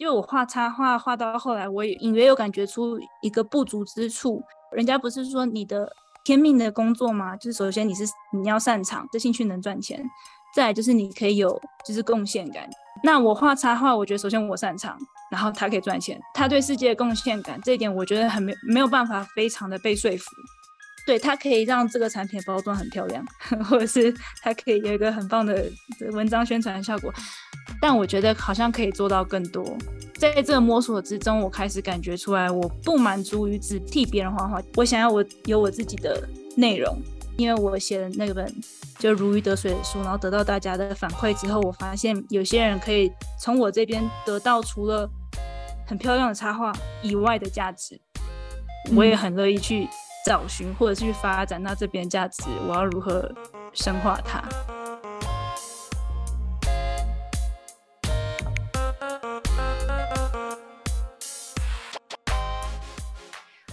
[0.00, 4.42] 因为我画插画画到后来，我也隐约有感觉出一个不足之处。
[4.72, 5.92] 人家不是说你的
[6.24, 7.36] 天命的工作吗？
[7.36, 10.02] 就是首先你是你要擅长，这兴趣能赚钱，
[10.54, 12.66] 再来就是你可以有就是贡献感。
[13.04, 14.96] 那我画插画，我觉得首先我擅长，
[15.30, 20.24] 然后它可以赚钱，它对世界的贡献感这一点，我觉得很没没有办法非常的被说服。
[21.06, 23.24] 对，它可以让这个产品包装很漂亮，
[23.64, 25.64] 或者是它可以有一个很棒的
[26.12, 27.12] 文章宣传效果，
[27.80, 29.76] 但我觉得好像可以做到更多。
[30.16, 36.96] 在这个摸索之中，我开始感觉出来，我不满足于只替别人画画，我想要我有我自己的内容。
[37.36, 38.54] 因为我写的那本
[38.98, 43.10] 就如鱼得水的书，然后得到大家的反馈之后，我发现有些人可以
[43.40, 45.08] 从我这边得到除了
[45.86, 46.70] 很漂亮的插画
[47.02, 47.98] 以外的价值，
[48.94, 49.88] 我也很乐意去。
[50.22, 53.34] 找寻或者是去发展，那这边价值我要如何
[53.72, 54.42] 深化它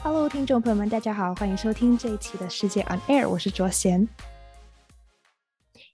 [0.02, 4.08] ？Hello，听众朋友们，大家好，欢迎收听这一期的世界 On Air，我是卓贤。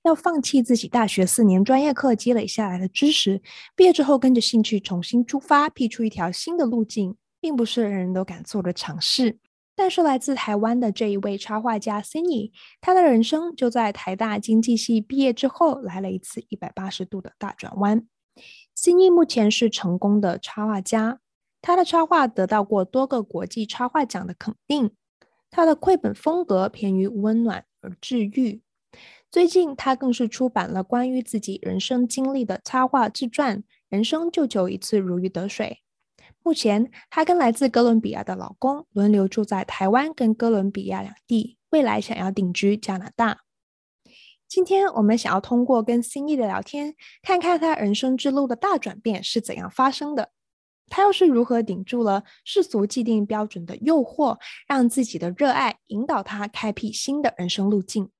[0.03, 3.41] 要放弃自己大学四年专业课积累下来的知识，
[3.75, 9.39] 毕业之后跟着兴趣重新出发，辟出一条新的路径，并不是人人都敢做的尝试。
[9.75, 18.07] 但是来自台湾的这一位插画家 Cindy，他的人生就在台大经济系毕业之后来了一次一百八十度的大转弯。
[18.77, 21.19] Cindy 目前是成功的插画家，
[21.61, 24.91] 他的插画得到过多个国际插画奖的肯定。
[25.49, 28.63] 他的绘本风格偏于温暖而治愈。
[29.29, 33.57] 最近他更是出版了关于自己人生经历的插画自传
[33.89, 35.79] 《人生就求一次如鱼得水》。
[36.45, 43.39] 目前，她跟来自哥伦比亚的老公轮流住在台湾跟哥伦比亚两地，未来想要定居加拿大。
[44.49, 50.31] 今天我们想要通过跟 Cindy 的聊天，看看她人生之路的大转变是怎样发生的，
[50.89, 58.11] 她又是如何顶住了世俗既定标准的诱惑，让自己的热爱引导她开辟新的人生路径。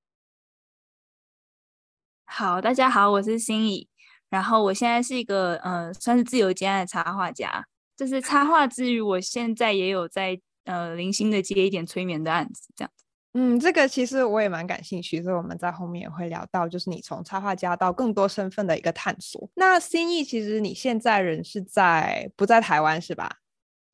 [2.23, 3.89] 好，大家好，我是心怡
[4.29, 7.67] 然后我现在是一个呃，算是自由兼爱的插画家。
[8.05, 13.05] 就是插画之余，我现在也有在呃零星的接一点催眠的案子，这样子。
[13.33, 19.49] 嗯，这个其实我也蛮感兴趣，所以我们在后面也会聊到，就是你从插画家到更多身份的一个探索。
[19.55, 23.37] 那心意其实你现在人是在不在台湾是吧？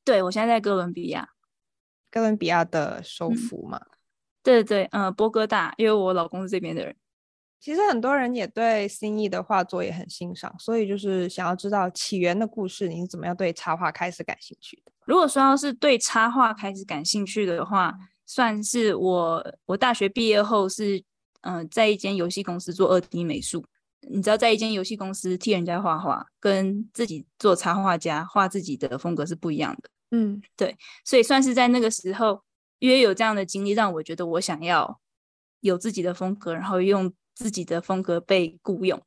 [0.03, 1.29] 对，我现在在哥伦比亚，
[2.09, 3.77] 哥伦比亚的首府嘛。
[3.77, 3.97] 嗯、
[4.41, 6.95] 对对对，呃，波哥大，因为我老公是这边的人。
[7.59, 14.91] 其实很多人也对心意的画作也很欣赏，所以就是想要知道起源的故事，你是怎么样对插画开始感兴趣的？
[15.05, 17.93] 如果说要是对插画开始感兴趣的话，
[18.25, 21.03] 算是我我大学毕业后是
[21.41, 23.65] 嗯、呃、在一间游戏公司做二 D 美术。
[24.09, 29.89] 你知道在一间游戏公司替人家画画，跟自己做插画家画自己的风格是不一样的。
[30.11, 32.41] 嗯，对，所以算是在那个时候，
[32.79, 35.01] 因为有这样的经历，让我觉得我想要
[35.59, 37.13] 有自己的风格，然后用。
[37.39, 39.01] 自己的风格被雇佣，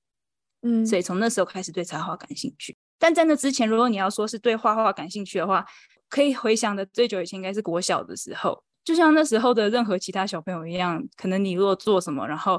[0.63, 2.75] 嗯，所以从那时候开始对插画感兴趣。
[2.99, 5.63] 但在那之前，如果你要说是对画画感兴趣的话，
[6.09, 12.59] 可以回想的最久以前应该是国小的时候，就像那时候的任何其他小朋友一样，可能你如果做什么，然后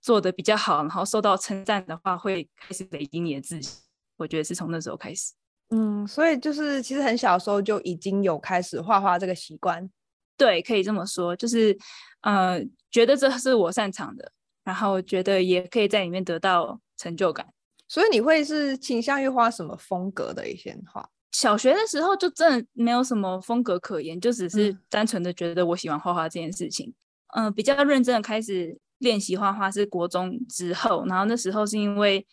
[0.00, 3.80] 做的比较好，然后受到称赞的话，会开始累积你的自信。
[4.16, 5.32] 我觉得是从那时候开始，
[5.70, 9.88] 嗯，所以就是其实很小时候就已经有开始画画这个习惯。
[10.36, 11.78] 对，可以这么说，就是
[12.22, 12.60] 呃，
[12.90, 14.32] 觉得这是我擅长的。
[14.64, 17.46] 然后觉得也可以在里面得到成就感，
[17.86, 21.08] 所以你会是倾向于画什么风格的一些画？
[21.32, 26.94] 小学的时候就真的没有什么风格可言，就只是单纯的觉得我喜欢画画这件事情。
[27.34, 32.26] 嗯、呃，比较认真的开始练习画画是国中之后，然后那时候是因为，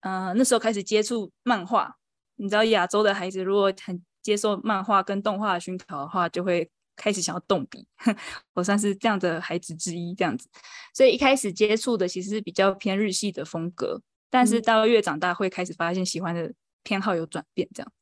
[0.00, 1.96] 呃，那时候开始接触漫画。
[2.36, 6.70] 你知道亚洲的孩子如果很接受漫画跟动画的熏陶的话，就会。
[6.96, 7.86] 开始想要动笔，
[8.54, 10.48] 我算是这样的孩子之一，这样子，
[10.94, 16.52] 所以一开始接触的其实是比较偏日系的风格，但是到越长大会开始发现喜欢的
[16.82, 17.92] 偏好有转变，这样。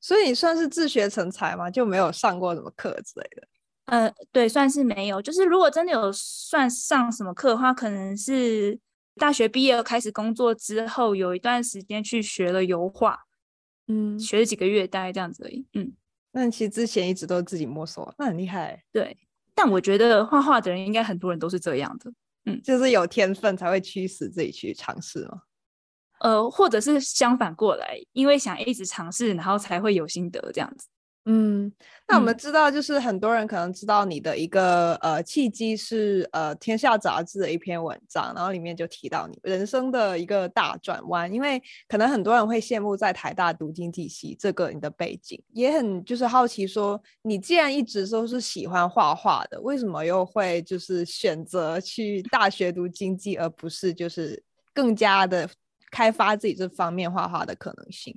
[0.00, 1.70] 所以你算是自学成才吗？
[1.70, 3.48] 就没有上过什么课之类的？
[3.84, 5.20] 呃，对，算是没有。
[5.22, 8.78] 就是如果真的有算上什么课的话，可能是
[9.16, 13.18] 大学毕业开始工作之后，有一段时间去学了油画，
[13.86, 15.92] 嗯，学了几个月，大概这样子而已，嗯。
[16.32, 18.82] 那其实之前一直都是自己摸索，那很厉害。
[18.90, 19.16] 对，
[19.54, 22.10] 但我觉得画画的人应该很多人都是这样的，
[22.46, 25.42] 嗯，就是有天分才会驱使自己去尝试嘛。
[26.20, 30.86] 呃，或者是相反过来，因为想一直尝试，然后才会有心得这样子。
[31.24, 31.72] 嗯，
[32.08, 54.42] 那我们知道，就是很多人可能知道你的一个、嗯、呃契机是呃《天下》杂志的一篇文章，然后里面就提到你人生的一个大转弯，因为可能很多人会羡慕在台大读经济系这个你的背景，也很就是好奇说，你既然一直都是喜欢画画的，为什么又会就是选择去大学读经济，而不是就是
[54.74, 55.48] 更加的
[55.92, 58.12] 开发自己这方面画画的可能性？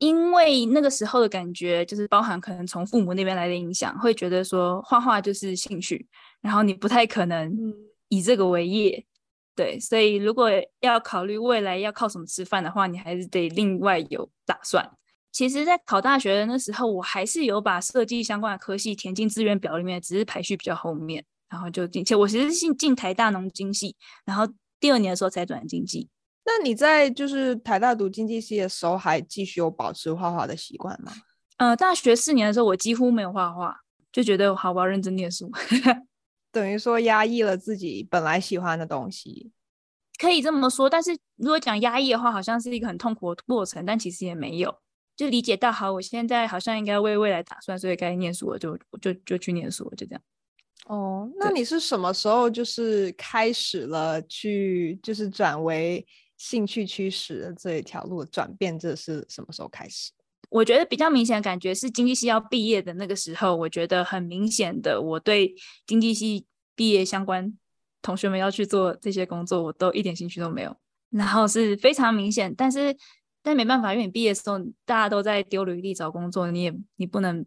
[0.00, 6.08] 因为那个时候的感觉，就是包含可能从父母那边来的影响，会觉得说画画就是兴趣，
[6.40, 7.54] 然后你不太可能
[8.08, 9.04] 以这个为业，
[9.54, 10.50] 对，所以如果
[10.80, 14.90] 要考虑未来要靠什么吃饭的话，你还是得另外有打算。
[15.32, 22.04] 其实，在考大学的那时候，我还是有把设计相关的科系填进志愿表里面，只是排序比较后面，然后就进。
[22.04, 23.94] 且我其实是进进台大农经系，
[24.24, 24.44] 然后
[24.80, 26.08] 第二年的时候才转经济。
[26.44, 31.12] 那你在就是台大读经济系的时候，还继续有保持画画的习惯吗？
[31.58, 33.76] 呃，大学四年的时候，我几乎没有画画，
[34.10, 35.50] 就觉得好，我要认真念书，
[36.50, 39.52] 等于说压抑了自己本来喜欢的东西，
[40.18, 40.88] 可以这么说。
[40.88, 44.74] 但是如果讲压抑的话，好像是一个很痛苦的过程，但其实也没有，
[45.14, 50.22] 就理解到好，我现在好像应该为未来打算，所以该念书了，就就就去念书了，就这样。
[50.86, 56.04] 哦，那你是什么时候就是开始了去就是转为？
[56.40, 60.10] 兴趣驱使的这一条路转变，这是什么时候开始？
[60.48, 65.54] 我觉得比较明显的感觉是经济系要毕业的那个时候，我觉得很明显的，我对
[65.86, 67.52] 经济系毕业相关
[68.00, 70.74] 同学们要去做这些工作，我都一点兴趣都没有。
[71.10, 72.96] 然后是非常明显，但是
[73.42, 77.44] 但没办法，因为你毕业的时候大家都在丢履历找工作，你也你不能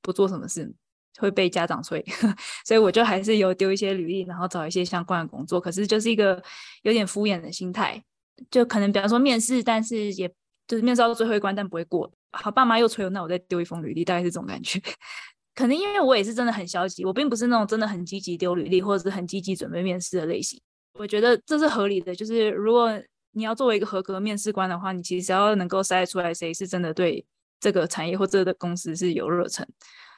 [0.00, 0.72] 不做什么事，
[1.18, 2.04] 会被家长催，
[2.64, 6.40] 所以我就还是有丢一些履历，然后找一些相关的工作，可是就是一个
[6.82, 8.02] 有点敷衍的心态。
[8.50, 10.28] 就可能比方说面试，但是也
[10.66, 12.10] 就是面试到最后一关，但不会过。
[12.32, 14.80] 好，爸妈又催我，那我再丢一封履历，大概是这种感觉。
[15.54, 20.60] 可能因为我也是真的很消极，我并不是那种真的很积极丢履历或者是很积极准备面试的类型。
[20.98, 22.92] 我觉得这是合理的，就是如果
[23.32, 27.24] 你要作为一个合格面试官的话，你其实要能够筛出来谁是真的对
[27.58, 29.66] 这个产业或这个公司是有热忱，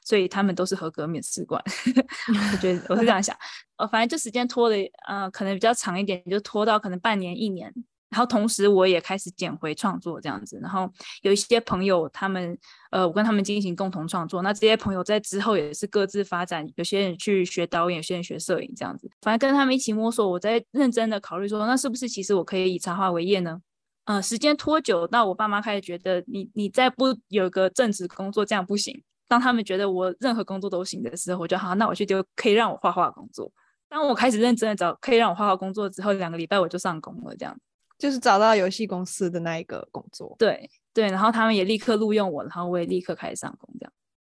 [0.05, 1.63] 所以他们都是合格面试官。
[2.53, 3.35] 我觉得我是这样想，
[3.77, 4.77] 呃，反正就时间拖的，
[5.07, 7.73] 呃，可能比较长一点，就拖到可能半年一年。
[8.11, 10.91] 然后同时我也开始捡回创作这样子，然后
[11.23, 12.59] 有一些朋友他们，
[12.91, 14.43] 呃，我跟他们进行共同创作。
[14.43, 19.09] 那这些朋友在之后也是各自发展，有些人去学导演，有些人学摄影这样子。
[19.23, 23.61] 反正跟他们一起摸索，我在认真的考虑说，那是不是其实我可以以插画为业呢？
[24.07, 29.01] 呃，时间拖久，到我爸妈开始觉得你你再不有个正职工作这样不行。
[29.29, 33.49] 当他们觉得我任何工作都行的时候，我就好，那我去丢可以让我画画工作。
[33.89, 37.57] 当我开始认真的找可以让我画画工作之后，两个礼拜我就上工了这样。
[38.01, 43.93] 就是找到游戏公司的那一个工作，对对，然后他们也立刻录用我，然后我也立刻开始上工，这样。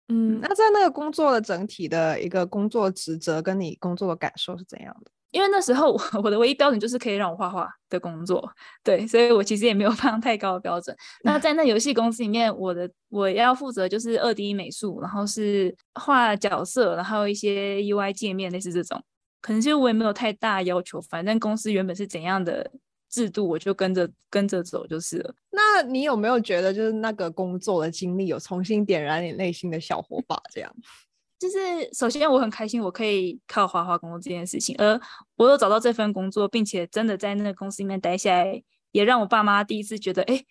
[0.09, 5.11] 嗯，那在那个工作的整体的一个工作职责，跟你工作的感受是怎样的？
[5.31, 8.49] 因为那时候我 我的唯一标准就是可以让我画画的工作，
[8.85, 10.95] 对，所以我其实也没有放太高的标准。
[11.25, 19.03] 那在那游戏公司里面，我的我要负责就是二 D 美术，然后是画角色，然后一些 UI 界面类似这种，
[19.41, 22.71] 可能就我也没有太大要求，反正公司原本是怎样的。
[23.15, 25.33] 制度我就跟着跟着走就是了。
[25.51, 30.37] 那你有没有觉得，就是那个工作的经历有重新点燃你内心的小火把？
[30.53, 30.77] 这样，
[31.39, 31.57] 就是
[31.93, 35.01] 首先我很开心，我可以靠画画工作这件事情，而
[35.37, 40.43] 我有找到这份工作，并且真的在那个公司里面待下来，也让我爸妈第一次觉得，哎，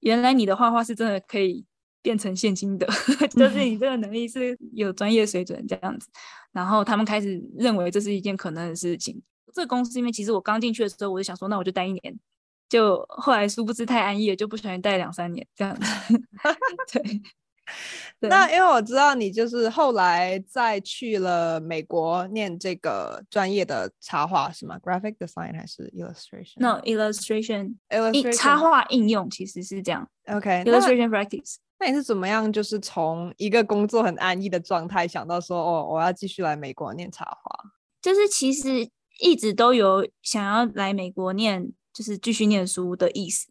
[0.00, 1.64] 原来你的画画是真的可以
[2.02, 2.86] 变成现金的，
[3.34, 6.06] 就是你这个能力是有专业水准这样子。
[6.52, 9.22] 然后他们开始认为这是一件可能的事情。
[9.54, 12.18] 这个公司里面，其实我刚进去的时候，我就想说，那我就待一年。
[12.68, 16.14] 就后来殊不知太安逸了，就不小心待两三年这样子。
[16.92, 17.02] 对。
[18.18, 27.76] 对那因为我知道你就是后来再去了美国念这个专业的插画是吗？Graphic design 还是 illustration？No，illustration。
[27.90, 28.32] illustration。
[28.32, 30.08] 插画应用其实是这样。
[30.26, 30.64] OK。
[30.64, 31.58] illustration practice。
[31.78, 32.52] 那你是怎么样？
[32.52, 37.70] 就是从一个工作很安逸的状态，想到说，哦，我要继续来美国念插画。
[38.02, 38.88] 就是其实。
[39.20, 43.48] 一直都有想要来美国念，就是继续念书的意思。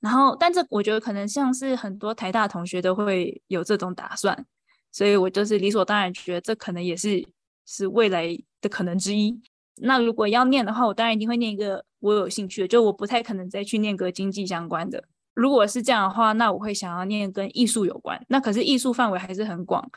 [0.00, 4.44] 然后，但这我觉得可能像是很多台大同学都会有这种打算，
[4.90, 7.24] 所以我就是理所当然觉得这可能也是
[7.66, 9.40] 是未来的可能之一。
[9.76, 15.04] 那如果要念的话，我当然一定会念一个我有兴趣的，就我不太可能再去念个经济相关的。
[15.34, 18.20] 如果是这样的话，那我会想要念跟艺术有关。
[18.28, 19.88] 那可是艺术范围还是很广。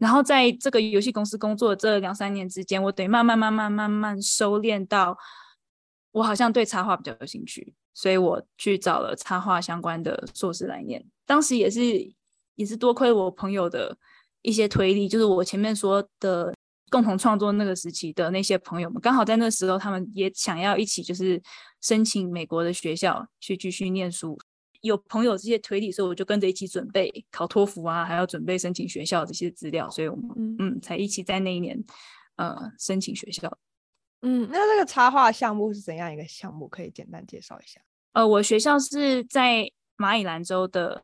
[0.00, 5.14] 然后在这个游戏公司工作这两三年之间，我得慢慢慢慢慢慢收敛到，
[6.12, 11.04] 我好像对插画比较有兴趣，所以我去找了插画相关的硕士来念。
[11.26, 12.10] 当时也是
[12.54, 13.94] 也是多亏我朋友的
[14.40, 16.54] 一些推力，就是我前面说的
[16.88, 21.38] 共同创作那个时期的那些朋友们，刚好在那时候他们也想要一起就是
[21.82, 24.38] 申请美国的学校去继续念书。
[24.82, 31.82] 有朋友这些推理，所以我就跟着一起准备考托福啊，还要准备申请学校这些资料，所以我们嗯，嗯才一起在那一年
[32.36, 33.58] 呃申请学校。
[34.22, 36.68] 嗯，那这个插画项目是怎样一个项目？
[36.68, 37.80] 可以简单介绍一下。
[38.12, 41.02] 呃，我学校是在马里兰州的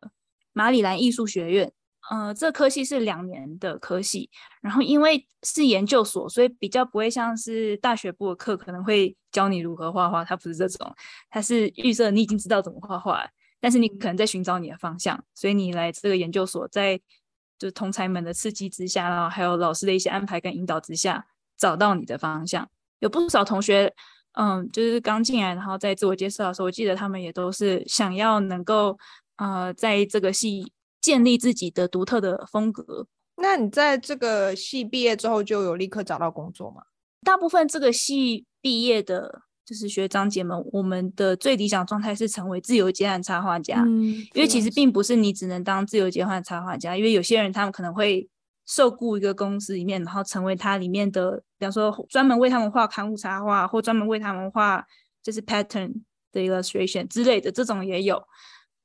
[0.53, 1.73] 马里兰艺术学院，
[2.11, 4.29] 呃，这科系是两年的科系，
[4.61, 10.95] 然后因为是研究所，所以比较不会像是大学部的课可能会教你如何画画，它不是这种，
[11.31, 13.27] 它是预设你已经知道怎么画画。
[13.67, 16.97] 但是你可能在寻找你的方向，所以你来这个研究所，在
[17.59, 21.27] 就是同才们的刺激之下，然后还有老师的一些安排跟引导之下，
[21.59, 22.71] 找到你的方向。
[23.01, 23.93] 有不少同学，
[24.35, 28.97] 嗯，就是刚进来，然后在自我介绍的时候，我记得他们也都是想要能够，
[29.39, 33.09] 呃，在这个系建立自己的独特的风格。
[33.35, 36.85] 那你在这个系毕业之后，就有立刻找到工作吗？
[37.25, 39.43] 大部分这个系毕业的。
[39.67, 48.29] 就是学长姐们，我们的最理想状态是成为自由接案插画家，嗯，因为其实并不是你只能当自由接案插画家，因为有些人他们可能会
[48.65, 54.85] 受雇一个公司里面，然后成为它里面的，比方说专门为他们画刊物插画，或专门为他们画
[55.21, 55.93] 就是 pattern
[56.31, 58.23] 的 illustration 之类的，这种也有。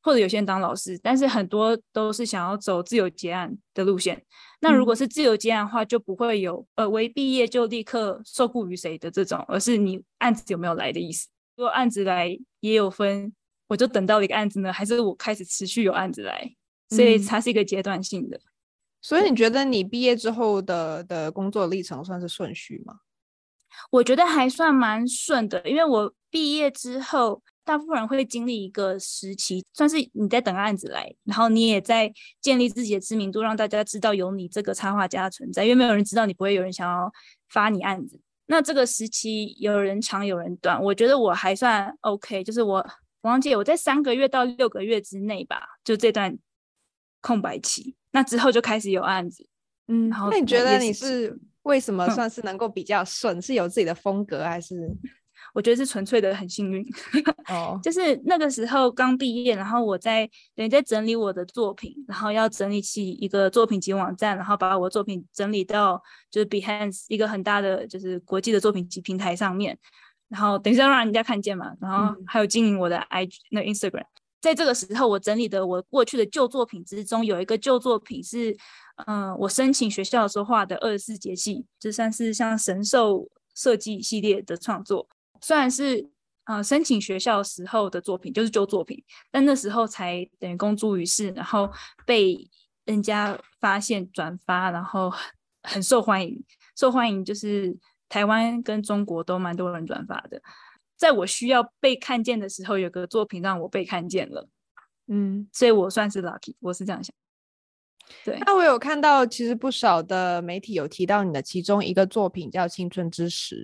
[0.03, 4.23] 或者有些人当老师，但是很多都是想要走自由结案的路线。
[4.59, 11.27] 那如果是自由结案的话，就不会有呃，为毕业就立刻受雇于谁的这种，而是你案子有没有来的意思。
[11.55, 13.31] 如果案子来也有分，
[13.67, 16.51] 我就等到一个案子呢，还是我开始持续有案子来，
[16.89, 18.39] 所以它是一个阶段性的。
[19.01, 22.95] 所以你觉得你毕业之后的的工作历程算是顺序吗？
[23.91, 27.43] 我觉得还算蛮顺的，因为我毕业之后。
[27.63, 35.63] 大部分人会经历一个时期，算是你在等案子来，然后你也在建立自己的知名度，让大家知道有你这个插画家的存在。
[35.63, 37.11] 因为没有人知道你，不会有人想要
[37.49, 38.19] 发你案子。
[38.47, 42.85] 那这个时期有人长有人短，我觉得我还算 OK，就是我
[43.21, 46.37] 王姐，我在三个月到六个月之内吧，就这段
[47.21, 47.95] 空白期。
[48.11, 49.47] 那之后就开始有案子，
[49.87, 50.09] 嗯。
[50.09, 53.37] 然后那你觉得你是为什么算是能够比较顺？
[53.37, 54.75] 嗯、是有自己的风格还是？
[55.53, 56.85] 我觉得是纯粹的很幸运，
[57.49, 69.77] 哦，就是那个时候刚毕业，然后我在等于在整理我的作品，然后要整理起一个作品集网站，然后把我的作品整理到就是 Behance 一个很大的就是国际的作品集平台上面，
[70.29, 74.05] 然后等于是要让人家看见嘛，然后还有经营我的 IG 那 Instagram，
[74.39, 78.51] 在这个时候我整理的我过去的旧作品之中，有一个旧作品是，
[79.05, 85.07] 嗯、呃，我申请学校的时候画的二十四节气，就算是像神兽设计系列的创作。
[85.41, 86.09] 虽然是
[86.45, 91.69] 呃申请学校时候的作品，就是旧作品，但那时候才等于公诸于世，然后
[92.05, 92.49] 被
[92.85, 95.11] 人家发现转发，然后
[95.63, 96.43] 很受欢迎，
[96.75, 100.41] 受欢迎就是台湾跟中国都蛮多人转发的。
[100.95, 104.47] 在我需要被看见的时候，有个作品让我被看见了，
[105.07, 107.13] 嗯，所以我算是 lucky，我是这样想。
[108.23, 113.63] 对，那我有看到，其实不少的媒体有提到你的其中一个作品叫《青春之时》。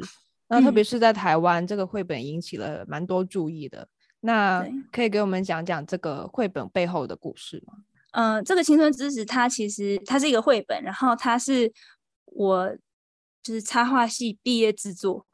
[0.50, 3.88] 那特别是在台湾，嗯，这个绘本引起了蛮多注意的。
[4.22, 7.74] 那可以给我们讲讲这个绘本背后的故事吗？
[8.12, 11.72] 嗯、呃，这个青春之子，它其实它是一个绘本，然后它是
[12.26, 12.76] 我
[13.44, 15.26] 就是插画系毕业制作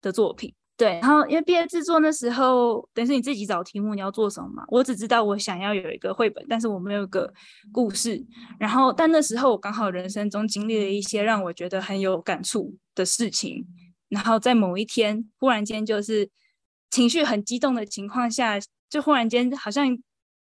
[0.00, 0.52] 的作品。
[0.76, 4.64] 对，然后因为毕业制作那时候，等于是你自己找题目，你要做什么嘛？
[4.68, 7.32] 我只知道我想要有一个绘本，但是我没有个
[7.70, 8.20] 故事。
[8.58, 13.64] 然后，但那时候我刚好人生中经历了一些让我觉得很有感触的事情。
[14.12, 16.28] 然后在某一天，忽然间就是
[16.90, 19.96] 情绪很激动的情况下，就忽然间好像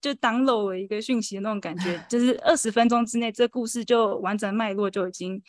[0.00, 5.42] 就 download 了一个讯息的那种感觉， 就是二十分钟之内，这故事就完整脉络就已经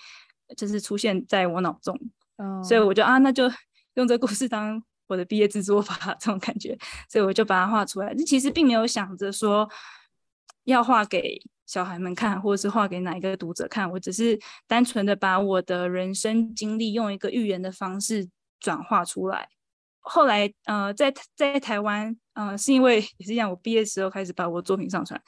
[0.57, 1.97] 就是出现在我脑中。
[2.35, 2.61] Oh.
[2.61, 3.49] 所以我就啊，那就
[3.95, 6.77] 用这故事当我的毕业制作吧， 这种感觉，
[7.09, 8.13] 所以我就把它画出来。
[8.13, 9.69] 这其实并没有想着说
[10.65, 11.41] 要画给。
[11.65, 18.27] 小孩们看，或者是画给哪一个读者看，我只是单纯的把我的人生经历用一个寓言的方式
[18.59, 19.47] 转化出来。
[19.99, 25.19] 后来，呃，在在台湾，呃，是因为也是一样，我毕业的时候开始把我的作品上传，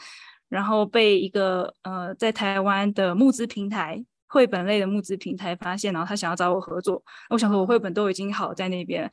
[0.50, 7.02] 然后被一个呃在台湾的募资平台，绘本类的募资平台发现，然后他想要找我合作。
[7.30, 9.10] 我想说，我绘本都已经好在那边，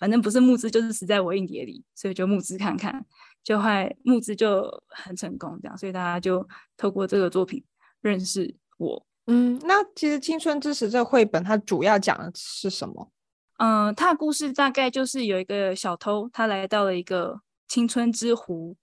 [0.00, 3.06] 反正不是募资就是死在我硬碟里，所以就募资看看。
[3.46, 6.44] 就会募资就很成功，这样，所以大家就
[6.76, 7.64] 透过这个作品
[8.00, 9.06] 认识我。
[9.26, 13.12] 嗯，那其实《青春之时》这个绘本它主要讲的是什么？
[13.58, 18.76] 嗯，它的故事大概就是有一个小偷，他来到了一个青春之湖，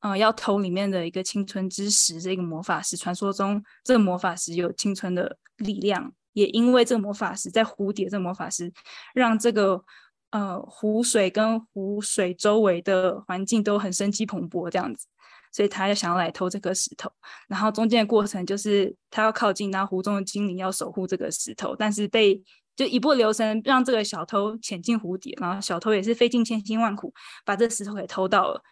[0.00, 2.98] 呃，要偷里面的一个青春之石，这个魔法石。
[2.98, 8.70] 传说中，这个魔法石有青春的力量，也因为这个魔法石在蝴蝶，这个魔法石
[9.14, 9.82] 让这个
[10.32, 15.06] 呃湖水跟湖水周围的环境都很生机蓬勃，这样子。
[15.54, 17.12] 所以他就想要来偷这颗石头，
[17.46, 22.42] 然后中间的过程就是他要靠近，然后湖中的精灵要守护这个石头，但是被
[22.74, 27.12] 就一不留神让这个小偷潜进湖底，然后小偷也是费尽千辛万苦
[27.44, 28.62] 把这石头给偷到了。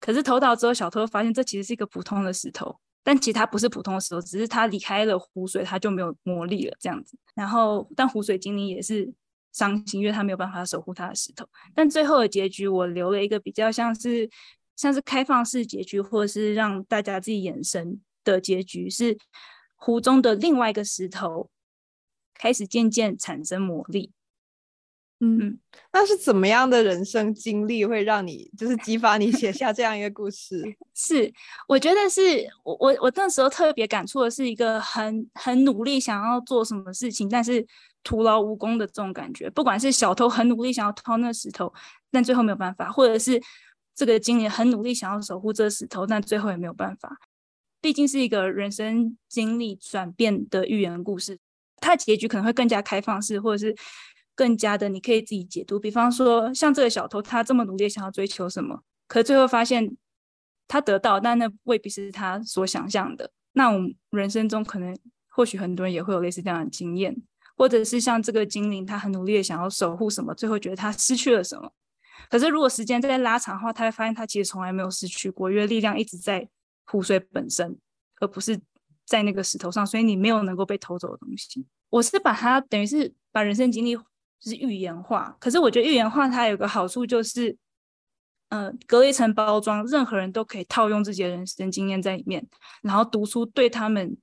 [0.00, 7.16] 可是偷到之后，小偷发现这其实是一个普通的石头，但其实它不是普通的石头，只是它离开了湖水，它就没有魔力了这样子。
[7.34, 9.10] 然后，但湖水精灵也是
[9.52, 11.46] 伤心，因为他没有办法守护他的石头。
[11.74, 14.28] 但最后的结局，我留了一个比较像是
[14.76, 19.18] 像是开放式结局，或者是让大家自己延伸的结局，是
[19.76, 21.50] 湖中的另外一个石头
[22.34, 24.12] 开始渐渐产生魔力。
[25.22, 25.58] 嗯，
[25.92, 30.64] 那是怎么样的人生经历会让你就是激发你写下这样一个故事？
[30.96, 31.30] 是，
[31.68, 37.66] 我觉得是我我我那时候特别感触的是一个很很努力想要做什么事情，但是
[38.02, 39.48] 徒劳无功的这种感觉。
[39.50, 41.72] 不管是小偷很努力想要偷那石头，
[42.10, 43.40] 但最后没有办法，或者是
[43.94, 47.18] 这个精灵很努力想要守护这石头，但最后也没有办法。
[47.80, 51.38] 毕竟是一个人生经历转变的寓言故事，
[51.76, 53.76] 它的结局可能会更加开放式，或者是。
[54.36, 55.78] 更加的，你可以自己解读。
[55.78, 59.94] 比方说，像这个小偷，他这么努力想要追求什么，可最后发现
[60.66, 63.32] 他得到，但那未必是他所想象的。
[63.52, 64.96] 那我们人生中可能，
[65.28, 67.14] 或许很多人也会有类似这样的经验，
[67.60, 71.70] 或者是像这个精灵，他很努力的想要守护什么，最后觉得他失去了什么。
[72.30, 76.48] 可是如果时间再拉长的话，他会发现他其实从来没有失去过，因为力量一直在
[76.86, 77.76] 湖水本身，
[78.18, 78.58] 而不是
[79.04, 81.66] 在那个石头上，所以你没有能够被偷走的东西。
[81.90, 83.94] 我是把它等于是把人生经历。
[84.42, 87.54] 就是预言化，可是我觉得预言化它有个好处就是，
[88.48, 92.48] 呃，隔了一层包装，任何人都可以套用自己的人生经验在里面，
[92.80, 94.16] 然后读出对他们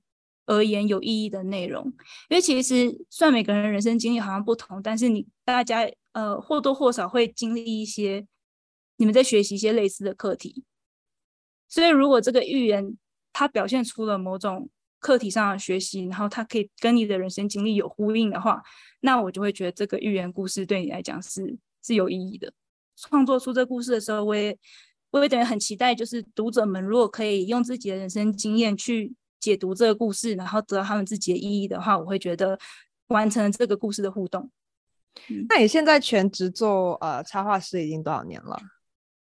[0.48, 1.84] 而言有意义的内容。
[2.28, 8.26] 因为其实算每个人人生经历好像不同，但是你大家呃或多或少会经历一些，
[8.96, 10.64] 你们在学习一些类似的课题，
[11.68, 12.98] 所以如果这个寓言
[13.32, 14.68] 它表现出了某种。
[15.00, 18.60] 课题上的学习，然后它可以跟你的人生经历有呼应的话，
[18.98, 22.52] 那我就会觉得这个寓言故事对你来讲是是有意义的。
[22.96, 24.58] 创作出这故事的时候，我也
[25.12, 32.58] 我也等于很期待，就是读者们如果可以用自己的人生经验去解读这个故事，然后得到他们自己的意义的话，我会觉得
[33.08, 34.50] 完成了这个故事的互动。
[35.28, 38.56] 嗯，那你现在全职做呃插画师已经多少年了？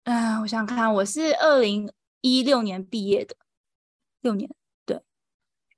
[0.04, 3.36] 嗯、呃，我想看，我是二零一六年毕业的，
[4.22, 4.50] 六年。
[4.86, 5.02] 对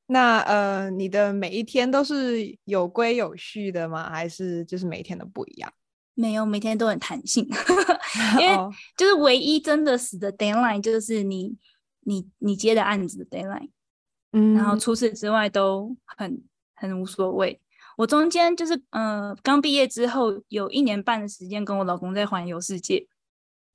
[0.07, 4.09] 那呃，你的每一天都是有规有序的吗？
[4.09, 5.73] 还是就是每天都不一样？
[6.15, 7.43] 没有，每天都很弹性，
[8.39, 8.55] 因为
[8.95, 11.57] 就是唯一真的死的 deadline 就是你
[12.01, 13.69] 你你接的案子的 deadline，
[14.33, 16.43] 嗯，然后除此之外都很
[16.75, 17.59] 很无所谓。
[17.95, 23.07] 我中间就是呃刚毕业之后有一年半的时间跟我老公在环游世界，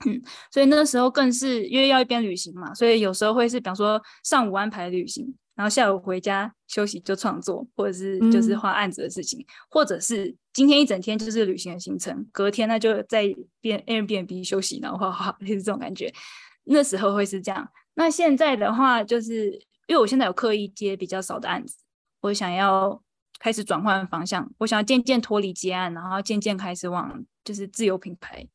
[0.05, 5.35] 嗯，所以那个时候更是因为要一边旅行嘛，所以有时候会是比方说上午安排旅行。
[5.55, 13.25] 然后下午回家休息就创作，或者是就是画案子的事情，嗯、或者是今天一整天就是旅行的行程，隔天那就在
[13.61, 16.15] 变 Airbnb 休息，然后画画， 就是这种感觉。
[16.63, 17.69] 那时候会是这样。
[17.95, 21.77] 那现在的话，就是因为我现在有刻意接比较少的案子，
[22.21, 23.03] 我想要
[23.41, 28.47] 开始转换方向，我想要渐渐脱离接案，然后渐渐开始往就是自有品牌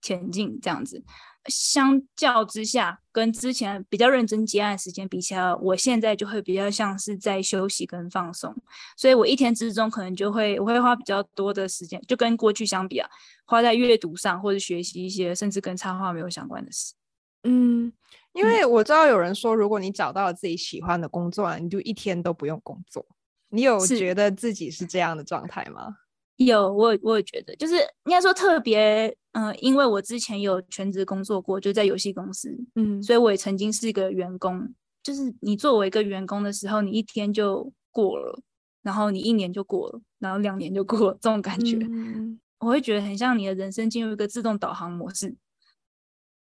[0.00, 1.02] 前进这样子。
[1.46, 8.56] 相较之下，跟之前比较认真接案时间比起来，我现在就会比较像是在休息跟放松，
[8.96, 13.06] 所以我一天之中可能就会我会花比较多的时间，就跟过去相比啊，
[13.44, 16.94] 花在阅读上或者学习一些甚至跟插画没有相关的事。
[17.42, 17.92] 嗯，
[18.34, 23.04] 因为我知道有人说，如果你找到了自己喜欢的工作，你就一天都不用工作。
[23.48, 25.96] 你有觉得自己是这样的状态吗？
[26.36, 29.16] 有，我我也觉得，就是应该说特别。
[29.36, 34.72] 嗯、呃，因为我之前有全职工作过，就在游戏公司，嗯，所以我也曾经是一个员工。
[35.02, 38.40] 就是你作为一个员工的时候，你一天就过了，
[38.82, 45.34] 然后你一年就过了，然后两年就过了，这种感觉，嗯，我会觉得很像你的人生进入一个自动导航模式，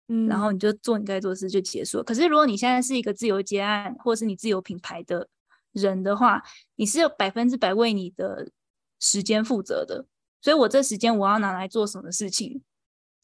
[0.08, 2.04] 嗯，然后你就做你该做的事就结束了。
[2.04, 5.28] 可是如果你现在是一个自由接案，或者是你自由品牌的
[5.72, 6.42] 人的话，
[6.76, 8.50] 你是有百分之百为你的
[9.00, 10.06] 时间负责的。
[10.40, 12.62] 所以我这时间我要拿来做什么事情，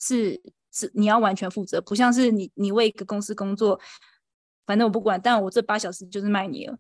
[0.01, 0.43] 是
[0.73, 3.81] 是你要完全负责，不像是你你为一个公司工作，
[4.67, 6.77] 反正我不管，但我这八小时就是卖你了，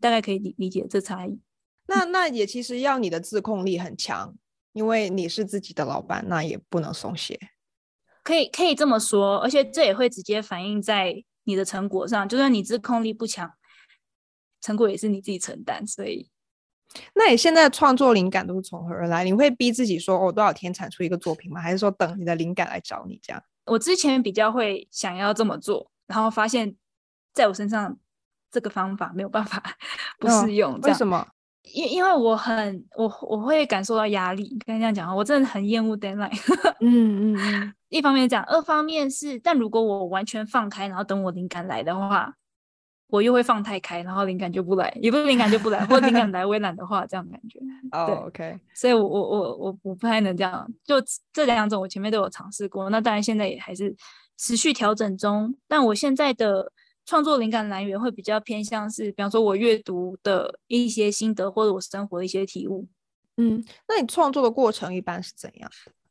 [0.00, 1.38] 大概可以理理解这差异。
[1.86, 4.34] 那那也其实要你的自控力很强，
[4.72, 7.38] 因为你是自己的老板，那也不能松懈。
[8.26, 12.28] 可以可以这么说，而且这也会直接反映在你的成果上。
[12.28, 13.48] 就算你自控力不强，
[14.60, 15.86] 成果也是你自己承担。
[15.86, 16.28] 所以，
[17.14, 19.22] 那你现在创作灵感都是从何而来？
[19.22, 21.60] 你会逼自己说，哦，多少天产出一个作品吗？
[21.60, 23.40] 还是说等你的灵感来找你这样？
[23.66, 26.74] 我之前比较会想要这么做，然后发现
[27.32, 27.96] 在我身上
[28.50, 29.62] 这个方法没有办法
[30.18, 30.74] 不适用。
[30.74, 31.28] 哦，为什么？
[31.72, 36.30] 因因为我很我我会感受到压力，跟你这样讲，我真的很厌恶 deadline。
[36.80, 42.32] 嗯嗯嗯， 一方面讲，二方面是，但如果我完全放开，然后等我灵感来的话，
[43.08, 47.58] 我又会放太开，然后灵感就不来，也不是灵感就不来，或灵感来我也懒得画，这样感觉。
[47.92, 50.96] 哦、对 OK，所以我我我我我不太能这样，就
[51.32, 53.94] 这两种我前面都有尝试过，那当然现在也还是
[54.38, 56.72] 持续调整中，但我现在的。
[57.06, 62.86] 创作灵感来源会比较偏向是，比方说我阅读的一些心得，或者我生活的一些体悟。
[63.36, 65.70] 嗯，那你创作的过程一般是怎样？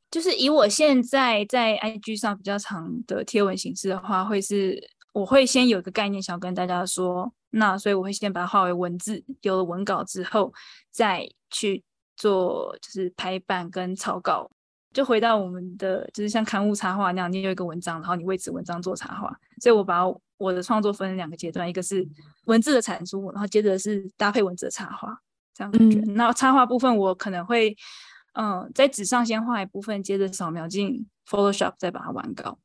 [0.09, 4.81] 就是以我现在在 IG 上比较长的贴文形式的话，会是
[5.11, 10.53] 我会先有一个概念，想跟大家说，那所以我会先把它化为文字，有了文稿之后，
[10.91, 11.83] 再去
[12.15, 14.49] 做就是排版跟草稿。
[14.95, 19.37] 就回到我们的就是像刊物插画那样，你有一个文章，然后你为此文章做插画。
[19.61, 22.07] 所以我把我的创作分成两个阶段，一个是
[22.45, 25.19] 文字的产出，然后接着是搭配文字的插画，
[25.53, 25.99] 这样感觉。
[26.13, 27.75] 那、嗯、插画部分我可能会，
[28.35, 32.57] 嗯、呃，在纸上先画一部分，接着扫描进 Photoshop 再把它完稿。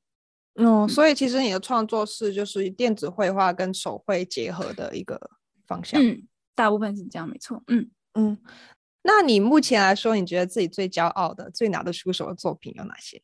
[0.54, 5.20] 嗯，所以其实你的创作是就是电子绘画跟手绘结合的一个
[5.66, 6.00] 方向。
[6.00, 6.22] 嗯，
[6.54, 7.60] 大部分是这样，没错。
[7.66, 8.38] 嗯嗯。
[9.02, 13.22] 那你目前来说，你觉得自己最骄傲的、最拿得出手的作品有哪些？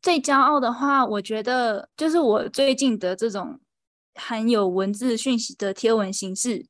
[0.00, 3.60] 最骄傲的话，我觉得就是我最近的这种
[4.14, 6.64] 含有文字讯息的贴文形式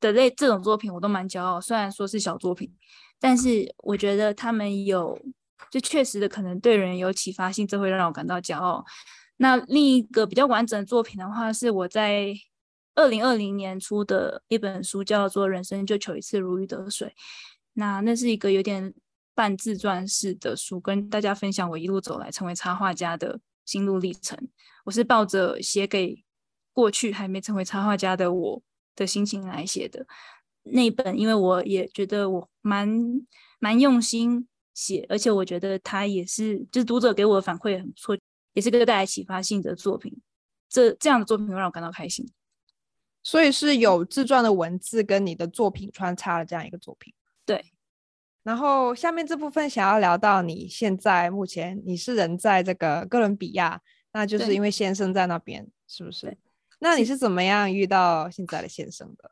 [0.00, 1.60] 的类这种作品，我都蛮骄傲。
[1.60, 2.74] 虽然说是小作品，
[3.20, 5.16] 但是我觉得他们有
[5.70, 8.84] 就确实的可能对人有启发性，这会让我感到骄傲。
[9.36, 12.34] 那另一个比较完整的作品的话，是我在
[12.96, 17.08] 二零二零年出的一本书，叫做《人生就求一次如鱼得水》。
[17.74, 18.94] 那那是一个有点
[19.34, 24.38] 半自传式的书，跟大家分享我一路走来成为插画家的心路历程。
[24.84, 26.24] 我是抱着写给
[26.72, 28.62] 过去还没成为插画家的我
[28.96, 30.06] 的心情来写的
[30.62, 32.88] 那本，因为我也觉得我蛮
[33.58, 38.16] 蛮用心写，而且我觉得他也是，就是读者给我的反馈很不错，
[38.52, 40.16] 也是个带来启发性的作品。
[40.68, 42.28] 这这样的作品会让我感到开心。
[43.22, 47.12] 所以是有自传的文字跟你的作品穿插的这样一个作品。
[47.46, 47.64] 对，
[48.42, 53.80] 然后下面这部分想要聊到你现在目前你是人在这个哥伦比亚，
[54.12, 56.36] 那就是因为先生在那边，是不是？
[56.80, 59.30] 那你是怎么样遇到现在的先生的？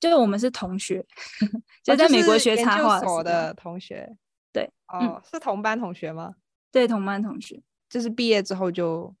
[0.00, 1.04] 就是我们是同学，
[1.82, 4.16] 就在美国学插画所的同学。
[4.52, 6.34] 对，哦，嗯、是同班同学吗？
[6.70, 7.62] 对，同班同学。
[7.88, 9.14] 就是毕业之后就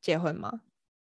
[0.00, 0.60] 结婚吗？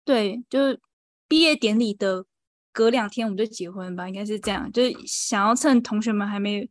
[0.03, 0.79] 对，就是
[1.27, 2.25] 毕业典礼的。
[2.71, 6.69] 隔两天我们就结婚吧，应该是这样，就是想要趁同学们还没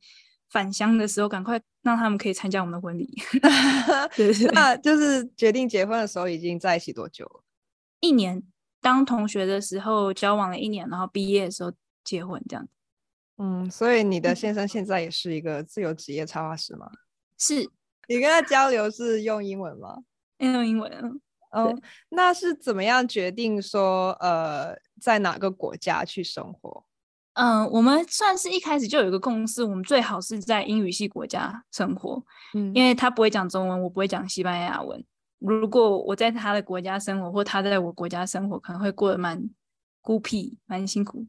[0.51, 3.09] 返乡的时候，赶快让他们可以参加我们的婚礼。
[4.17, 7.45] 对对对，那就是决定结婚的时候已经在一起多久了？
[8.01, 8.43] 一年。
[8.83, 11.71] 当同学的时候交往了一年，然后毕业的时候
[12.03, 12.67] 结婚，这样。
[13.37, 16.91] 嗯，所以你的先生现在也是一个自由职业插画师吗？
[17.37, 17.71] 是。
[18.09, 19.99] 你跟他交流是用英文吗？
[20.39, 21.21] 用英文。
[21.51, 26.85] 嗯，那是怎么样决定说呃，在哪个国家去生活？
[27.35, 32.23] 嗯，我们算是一开始就有一个共识，我们最好是在英语系国家生活。
[32.55, 35.03] 嗯，因为他不会讲中文，我不会讲西班牙文。
[35.39, 39.43] 如果我在他的国家生活，或他在我国家生活，可能会过得蛮
[40.01, 41.27] 孤僻、蛮辛苦。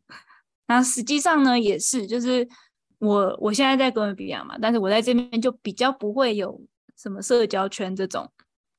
[0.67, 2.47] 那实际上呢，也是，就是
[2.99, 6.61] 我我现在在哥伦比亚嘛，但是我在这边就比较不会有
[6.97, 8.29] 什么社交圈这种。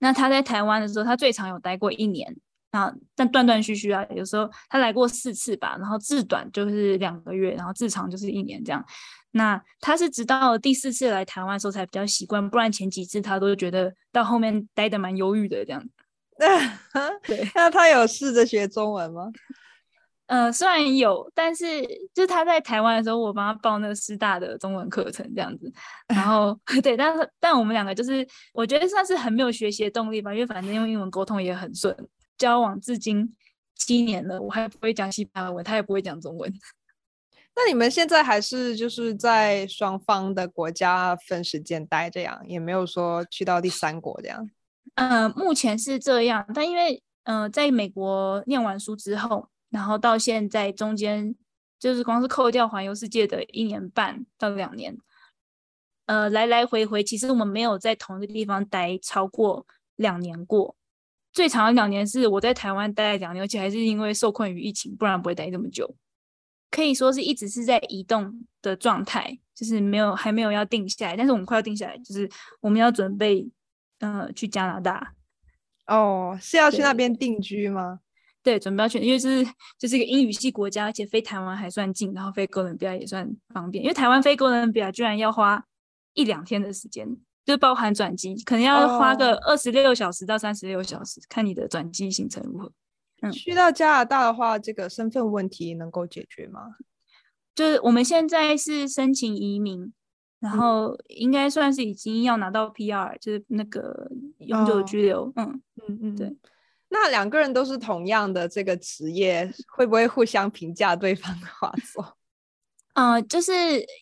[0.03, 2.37] 那他在台湾的时候，他最长有待过一年
[2.73, 8.85] 啊，但断断续续啊，有时候他来过四次吧，然后至短就是两个月，然后至长就是一年这样。
[9.31, 15.83] 那他是直到第四次来台湾的时候才比较习惯，不然前几次他都觉得到后面待得蛮忧郁的这样。
[17.23, 19.31] 对，那他有试着学中文吗？
[20.27, 21.83] 呃，虽然有，但是
[22.15, 25.71] 就是他在台湾的时候，我帮他报那个师大的中文课程这样子，
[26.09, 31.95] 然后 对，但是但我们两个就是我觉得算是很没有学习的动力吧，因为反正用英文沟通也很顺，
[32.39, 33.35] 交往至今
[33.77, 36.51] 七年了，我还不会讲西班牙文，他也不会讲中文。
[37.55, 44.49] 那你们现在还是就是在双方的国家分时间待这样，也没有说去到第三国这样？
[44.95, 49.49] 呃，目前是这样，但因为呃，在美国念完书之后。
[49.73, 51.35] 然后到现在中间，
[51.79, 54.97] 就是光是扣掉环游世界的一年半到两年，
[56.07, 60.77] 呃，来来回回，其实我们没有在同一个地方待超过两年过。
[61.33, 65.97] 最长的两年是我在台湾待了两年，而且还是因为受困于疫情，不然不会待这么久。
[66.71, 72.31] 可以说是一直是在移动的状态，就是没有还没有要定下来，但是我们快要定下来，就是
[72.61, 73.51] 我们要准备
[74.01, 75.15] 呃去加拿大。
[75.87, 78.01] 哦，是要去那边定居吗？
[78.43, 79.45] 对，准备要去，因为是
[79.79, 83.85] 就是一个英语系国家，而且飞台湾还算近，然后飞哥伦比亚也算方便。
[83.85, 85.65] 因为台湾飞哥伦比亚居然要花
[86.15, 87.07] 一两天的时间，
[87.45, 92.73] 就包含转机，可能要花个二十六小时到三十六小时，哦、看你的转机行程如何。
[93.21, 96.75] 嗯，去到加拿大的话，这个身份问题能够解决吗？
[97.55, 99.93] 就是我们现在是申请移民，
[100.41, 105.27] 然后应该算是已经要拿到 PR，就是那个永久居留。
[105.27, 106.37] 哦、嗯嗯嗯，对。
[106.95, 112.19] 那两个人都是同样的这个职业，会不会互相评价对方的画作？
[112.93, 113.53] 嗯、 呃，就是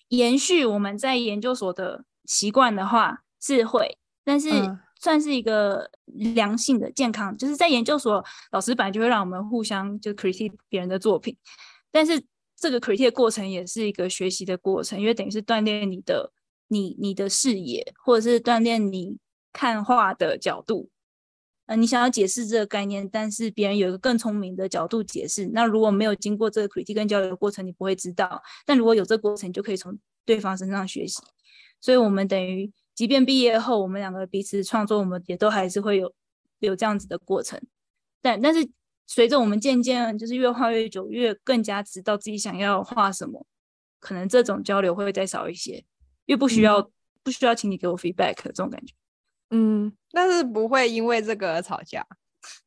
[0.08, 4.50] 延续我们在研究所的习惯的话是会，但是
[4.98, 7.36] 算是一个良性的、健康。
[7.36, 11.36] 就是在研究所，老师本来就会让我们互相就 critique 别人的作品，
[11.92, 12.20] 但是
[12.56, 16.32] 这个 critique 的过程也是一个学习的过程，因为等于是锻炼你的
[16.66, 19.16] 你你的视野，或者是锻炼你
[19.52, 20.90] 看画的角度。
[21.70, 25.46] 呃，你想要解释这个概念，但是别人有一个更聪明的角度解释。
[25.52, 28.42] 那如果没有经过这个 critique 跟交流的过程，你不会知道。
[28.66, 31.22] 但如果有这个过程，你就可以从对方身上学习。
[31.80, 36.12] 所以，我们等于即便毕业后，我们两个彼此创作，我们也都还是会有
[36.58, 37.62] 有这样子的过程。
[38.20, 38.68] 但但是，
[39.06, 43.46] 随着我们渐渐就是越画越久，越更加知道自己想要画什么，
[44.00, 45.84] 可能这种交流会再少一些，
[46.24, 46.90] 越不需要、嗯、
[47.22, 48.92] 不需要请你给我 feedback 这种感觉。
[49.50, 52.04] 嗯， 但是不会因为这个而吵架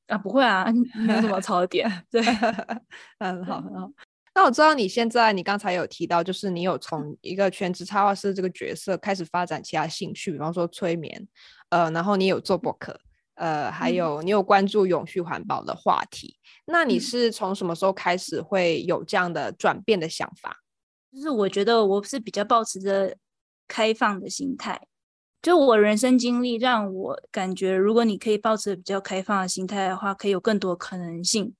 [0.07, 0.65] 啊，不会啊，
[1.05, 1.89] 没有什么吵的点。
[2.11, 2.21] 对，
[3.19, 3.89] 很好很好。
[4.35, 11.27] 那我知道你现在，你刚才有提到，就是你有从一个全职插画师这个角色开始发展其他兴趣，比方说催眠，
[11.69, 12.99] 呃，然后你有做博客，
[13.35, 16.35] 呃，还有你有关注永续环保的话题。
[16.65, 20.57] 嗯、那你是从什么时候开始会有这样的转变的想法？
[21.13, 23.15] 就是我觉得我是比较保持着
[23.67, 24.81] 开放的心态。
[25.43, 31.53] 就我人生经历让我感觉，如果你可以抱持比较开放的心态的话，可以有更多可能性。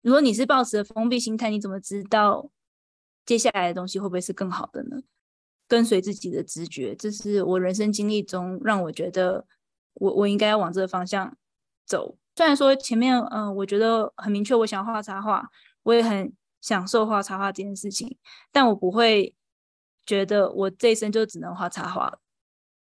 [0.00, 2.48] 如果你是抱持封闭心态，你怎么知道
[3.26, 4.96] 接下来的东西会不会是更好的呢？
[5.68, 9.44] 跟随自己的直觉，这是我人生经历中让我觉得
[9.94, 11.36] 我我应该要往这个方向
[11.84, 12.16] 走。
[12.36, 15.50] 虽然说前面嗯、我觉得很明确，我想画插画，
[15.82, 18.16] 我也很享受画插画这件事情，
[18.50, 19.34] 但我不会
[20.06, 22.18] 觉得我这一生就只能画插画。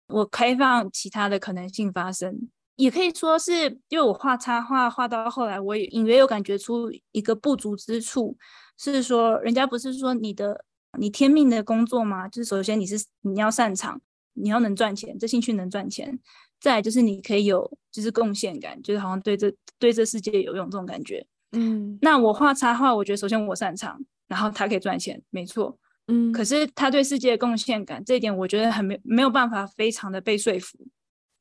[0.08, 8.36] 我开放其他的可能性发生，也可以说是因为我画插画画到后来，我也隐约有感觉出一个不足之处，
[8.76, 10.64] 是说人家不是说你的
[10.98, 12.28] 你天命的工作吗？
[12.28, 14.00] 就是首先你是你要擅长，
[14.34, 16.18] 你要能赚钱，这兴趣能赚钱，
[16.60, 21.26] 再来就是你可以有就是贡献感，就是好像对这对这世界有用这种感觉。
[21.52, 25.78] 嗯，那我画插画，我觉得首先我擅长，然后它可以赚钱，没错。
[26.06, 30.78] 嗯，可是他对世界的贡献感这一点，我觉得很没没有办法非常的被说服。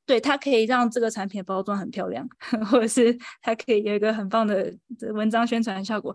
[0.05, 2.27] 对，他可以让这个产品包装很漂亮，
[2.69, 4.73] 或者是它可以有一个很棒的
[5.13, 6.13] 文章宣传效果，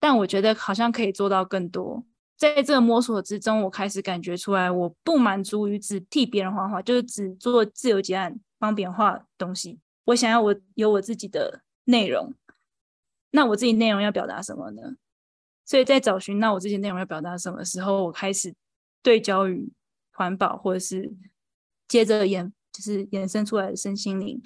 [0.00, 2.04] 但我觉得好像可以做到更多。
[2.36, 9.78] 在这个摸索之中，我开始感觉出来，我不满足于只替别人画画，就是只做自由结案帮别人画东西。
[10.06, 12.34] 我想要我有我自己的内容，
[13.30, 14.94] 那我自己内容要表达什么呢？
[15.64, 18.54] 所以在找寻那我这些内容要表达什么时候，我开始
[19.02, 19.72] 对焦于
[20.12, 21.12] 环保，或者是
[21.88, 24.42] 接着延就是延伸出来的身心灵。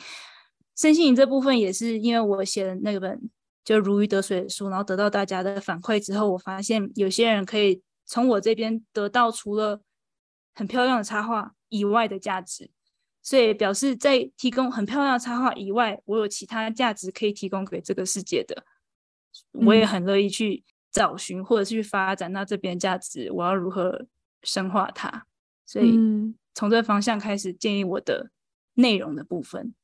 [0.77, 3.31] 身心灵这部分也是因为我写的那本
[3.65, 9.81] 就如鱼得水的书，然后得到大家的反馈之后，我发现有些人可以从我这边得到除了
[10.55, 12.71] 很漂亮的插画以外的价值，
[13.23, 18.65] 所以表示在提供很漂亮的插画以外，我有其他价值可以提供给这个世界的，
[19.53, 20.63] 我也很乐意去。
[20.97, 24.07] 找寻或者是去发展，那这边价值我要如何
[24.45, 25.27] 深化它？
[25.67, 25.93] 所以
[26.55, 28.31] 从这个方向开始建议我的
[28.73, 29.75] 内容的部分。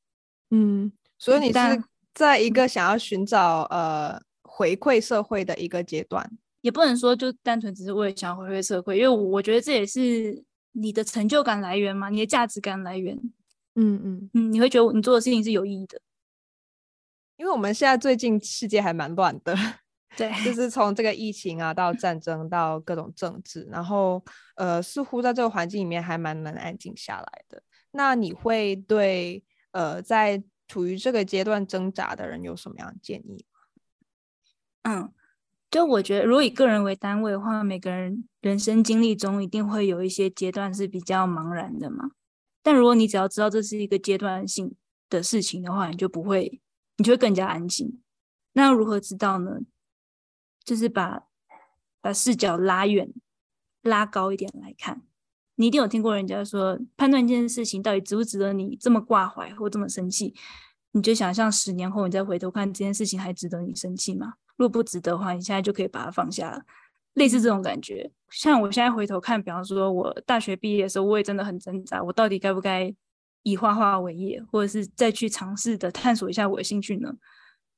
[0.49, 1.83] 嗯，所以你是
[2.15, 6.27] 在一个想要寻找呃回馈社会的一个阶段，
[6.61, 13.15] 也不能说就单纯只是为了想要回馈社会，因为我觉得这也是你的成就感来源嘛，你的价值感来源。
[13.75, 16.01] 嗯嗯嗯，你会觉得你做的事情是有意义的，
[17.37, 19.55] 因为我们现在最近世界还蛮乱的。
[20.15, 24.23] 对，就是从这个疫情啊，到战争，到各种政治，然后
[24.55, 27.63] 呃，似乎在这个环境里面还蛮能安静下来的。
[27.91, 33.59] 那你会对呃，在处于这个阶段挣扎的人有什么样的建议吗？
[34.83, 35.13] 嗯，
[35.71, 42.11] 就我觉得，如果以个人为单位的话，每个人人生经历中一定会有一些阶段是比较茫然的嘛。
[42.61, 44.75] 但如果你只要知道这是一个阶段性
[45.09, 46.61] 的事情的话，你就不会
[46.97, 48.01] 你就会更加安心。
[48.53, 49.59] 那如何知道呢？
[50.63, 51.23] 就是把
[52.01, 53.13] 把视角拉远、
[53.81, 55.01] 拉高一点来看。
[55.55, 60.33] 你一定有听过人家说，判断一件事情到底值不值得你这么挂怀或这么生气，
[60.93, 64.33] 你就想象十年后你再回头看这件事情还值得你生气吗？
[64.57, 66.63] 如果不值得的话，你现在就可以把它放下了。
[67.13, 72.91] 类似这种感觉，像我现在回头看，比方说我大学毕业的时候，我也真的很挣扎，我到底该不该
[73.43, 77.13] 以画画为业，或者是再去尝试的探索一下我的兴趣呢？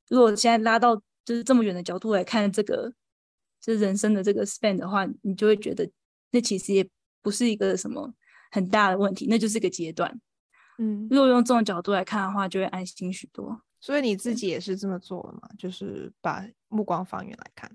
[0.08, 2.90] 如果现在拉到就是这么远的角度来看这个，
[3.60, 5.86] 就是人生的这个 span 的话，你就会觉得
[6.30, 6.88] 那其实也
[7.20, 8.14] 不是一个什么
[8.52, 10.18] 很大的问题，那就是个阶段。
[10.78, 13.60] 嗯，如果用这种角度来看的话，就会安心许多。
[13.80, 15.48] 所以你自己也是这么做的嘛？
[15.58, 17.70] 就是把目光放远来看。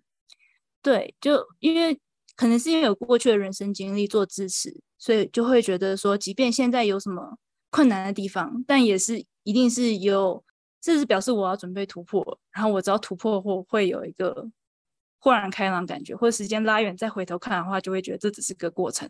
[0.82, 2.00] 对，就因为
[2.36, 7.38] 可能是因为有过去的人生经历做支持，所以就会觉得说，即便现在有什么
[7.70, 10.44] 困难的地方，但也是一定是有，
[10.82, 14.50] 这是表示我要准备突破，然后我只要突破后会有一个
[15.20, 19.10] 豁然开朗感觉，或者时间拉远再回头看的话，就会觉得这只是个过程。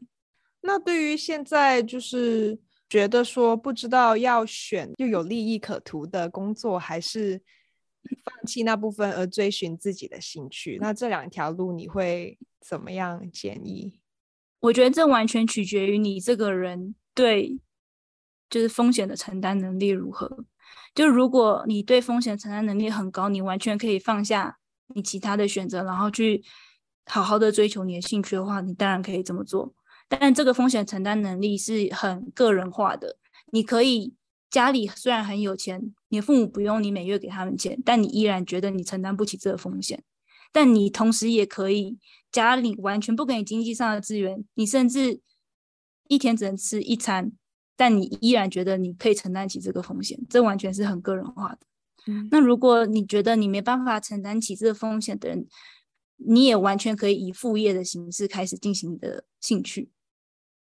[0.61, 7.41] 那对于现在就是觉得说不知道要选又有利益可图的工作，还是？
[8.25, 14.01] 放弃那部分而追寻自己的兴趣，那这两条路你会怎么样建议？
[14.59, 17.59] 我觉得这完全取决于你这个人对
[18.49, 20.45] 就是风险的承担能力如何。
[20.93, 24.57] 就如果你对风险承担能力很高，你完全可以放下
[24.95, 26.43] 你其他的选择，然后去
[27.05, 29.73] 好好的追求你的兴趣的话，你当然可以这么做。
[30.07, 33.17] 但这个风险承担能力是很个人化的，
[33.51, 34.15] 你可以。
[34.51, 40.03] 家里虽然很有钱，你的父母不用你每月给他们钱，但你依然觉得你承担不起这个风险。
[40.51, 41.97] 但你同时也可以，
[42.33, 45.21] 家里完全不给你经济上的资源，你甚至
[46.09, 47.31] 一天只能吃一餐，
[47.81, 50.15] 但你依然觉得你可以承担起这个风险。
[50.29, 51.57] 这完全是很个人化的。
[52.05, 52.27] 嗯。
[52.29, 55.47] 那如果你觉得你没办法承担起这个风险的人，
[56.17, 59.89] 你也完全可以以副业的形式开始进行你的兴趣。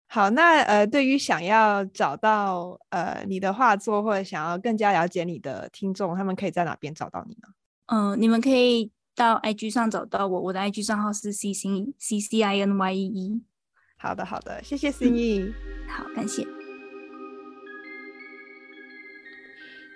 [0.09, 7.49] 好，那呃，对于想要找到呃你的画作或者想要更加了解你的听众，他们可以在哪边找到你呢？
[7.87, 11.69] 嗯、呃，你们可以到 IG 上找到我，我的 IG 账号是 C C
[12.01, 13.43] C C I N Y E E。
[13.97, 15.55] 好的，好的，谢谢心意、嗯。
[15.89, 16.66] 好，感谢。